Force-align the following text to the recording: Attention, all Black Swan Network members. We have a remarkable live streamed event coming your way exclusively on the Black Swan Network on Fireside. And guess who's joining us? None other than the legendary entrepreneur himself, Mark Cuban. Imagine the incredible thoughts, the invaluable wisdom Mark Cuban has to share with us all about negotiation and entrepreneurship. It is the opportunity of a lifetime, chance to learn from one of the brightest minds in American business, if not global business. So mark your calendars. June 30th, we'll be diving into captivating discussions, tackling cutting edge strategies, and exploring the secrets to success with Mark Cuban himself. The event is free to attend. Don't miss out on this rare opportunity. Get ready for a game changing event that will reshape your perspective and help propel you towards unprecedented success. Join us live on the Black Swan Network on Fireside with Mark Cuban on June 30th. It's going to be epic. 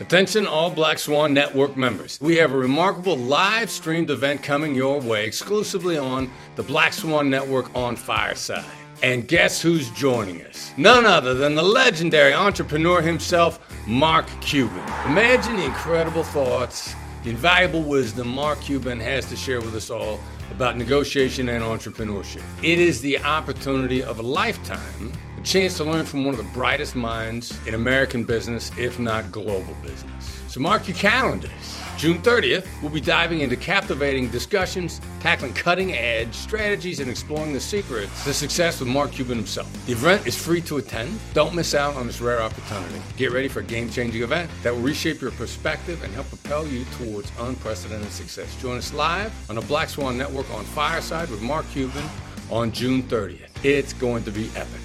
Attention, 0.00 0.44
all 0.44 0.70
Black 0.70 0.98
Swan 0.98 1.32
Network 1.32 1.76
members. 1.76 2.18
We 2.20 2.34
have 2.38 2.52
a 2.52 2.56
remarkable 2.56 3.16
live 3.16 3.70
streamed 3.70 4.10
event 4.10 4.42
coming 4.42 4.74
your 4.74 5.00
way 5.00 5.24
exclusively 5.24 5.96
on 5.96 6.28
the 6.56 6.64
Black 6.64 6.92
Swan 6.92 7.30
Network 7.30 7.72
on 7.76 7.94
Fireside. 7.94 8.64
And 9.04 9.28
guess 9.28 9.62
who's 9.62 9.90
joining 9.90 10.42
us? 10.42 10.72
None 10.76 11.06
other 11.06 11.34
than 11.34 11.54
the 11.54 11.62
legendary 11.62 12.34
entrepreneur 12.34 13.02
himself, 13.02 13.60
Mark 13.86 14.26
Cuban. 14.40 14.82
Imagine 15.06 15.58
the 15.58 15.64
incredible 15.64 16.24
thoughts, 16.24 16.92
the 17.22 17.30
invaluable 17.30 17.82
wisdom 17.82 18.26
Mark 18.26 18.60
Cuban 18.60 18.98
has 18.98 19.26
to 19.26 19.36
share 19.36 19.60
with 19.60 19.76
us 19.76 19.90
all 19.90 20.18
about 20.50 20.76
negotiation 20.76 21.48
and 21.48 21.62
entrepreneurship. 21.62 22.42
It 22.64 22.80
is 22.80 23.00
the 23.00 23.20
opportunity 23.20 24.02
of 24.02 24.18
a 24.18 24.22
lifetime, 24.22 25.12
chance 25.44 25.76
to 25.76 25.84
learn 25.84 26.06
from 26.06 26.24
one 26.24 26.34
of 26.34 26.38
the 26.38 26.50
brightest 26.52 26.96
minds 26.96 27.56
in 27.66 27.74
American 27.74 28.24
business, 28.24 28.70
if 28.78 28.98
not 28.98 29.30
global 29.30 29.76
business. 29.82 30.40
So 30.48 30.60
mark 30.60 30.88
your 30.88 30.96
calendars. 30.96 31.50
June 31.96 32.18
30th, 32.22 32.66
we'll 32.82 32.90
be 32.90 33.00
diving 33.00 33.40
into 33.40 33.56
captivating 33.56 34.28
discussions, 34.30 35.00
tackling 35.20 35.52
cutting 35.52 35.92
edge 35.92 36.34
strategies, 36.34 36.98
and 36.98 37.10
exploring 37.10 37.52
the 37.52 37.60
secrets 37.60 38.24
to 38.24 38.34
success 38.34 38.80
with 38.80 38.88
Mark 38.88 39.12
Cuban 39.12 39.36
himself. 39.36 39.70
The 39.86 39.92
event 39.92 40.26
is 40.26 40.36
free 40.36 40.60
to 40.62 40.78
attend. 40.78 41.18
Don't 41.34 41.54
miss 41.54 41.74
out 41.74 41.94
on 41.94 42.06
this 42.06 42.20
rare 42.20 42.42
opportunity. 42.42 43.00
Get 43.16 43.32
ready 43.32 43.48
for 43.48 43.60
a 43.60 43.64
game 43.64 43.90
changing 43.90 44.22
event 44.22 44.50
that 44.62 44.74
will 44.74 44.82
reshape 44.82 45.20
your 45.20 45.30
perspective 45.32 46.02
and 46.02 46.12
help 46.14 46.28
propel 46.28 46.66
you 46.66 46.84
towards 46.96 47.30
unprecedented 47.38 48.10
success. 48.10 48.54
Join 48.60 48.78
us 48.78 48.92
live 48.92 49.32
on 49.48 49.56
the 49.56 49.62
Black 49.62 49.88
Swan 49.88 50.16
Network 50.18 50.50
on 50.52 50.64
Fireside 50.64 51.30
with 51.30 51.42
Mark 51.42 51.68
Cuban 51.70 52.04
on 52.50 52.72
June 52.72 53.02
30th. 53.04 53.50
It's 53.62 53.92
going 53.92 54.24
to 54.24 54.30
be 54.30 54.50
epic. 54.56 54.80